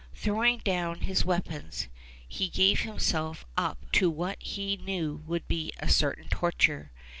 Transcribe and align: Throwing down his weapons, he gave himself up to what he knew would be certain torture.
Throwing 0.15 0.57
down 0.57 1.01
his 1.01 1.25
weapons, 1.25 1.87
he 2.27 2.49
gave 2.49 2.79
himself 2.79 3.45
up 3.55 3.77
to 3.91 4.09
what 4.09 4.41
he 4.41 4.75
knew 4.77 5.21
would 5.27 5.47
be 5.47 5.71
certain 5.87 6.27
torture. 6.27 6.91